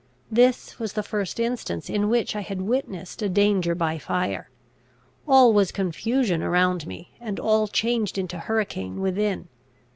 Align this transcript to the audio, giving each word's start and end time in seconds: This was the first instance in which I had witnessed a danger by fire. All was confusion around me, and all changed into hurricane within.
This 0.31 0.79
was 0.79 0.93
the 0.93 1.03
first 1.03 1.39
instance 1.39 1.87
in 1.87 2.09
which 2.09 2.35
I 2.35 2.41
had 2.41 2.59
witnessed 2.63 3.21
a 3.21 3.29
danger 3.29 3.75
by 3.75 3.99
fire. 3.99 4.49
All 5.27 5.53
was 5.53 5.71
confusion 5.71 6.41
around 6.41 6.87
me, 6.87 7.13
and 7.21 7.39
all 7.39 7.67
changed 7.67 8.17
into 8.17 8.39
hurricane 8.39 8.99
within. 8.99 9.47